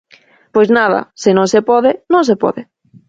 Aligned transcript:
Pois 0.53 0.69
nada, 0.77 0.99
se 1.21 1.29
non 1.37 1.47
se 1.53 1.59
pode, 1.69 1.91
non 2.13 2.23
se 2.29 2.35
pode. 2.43 2.61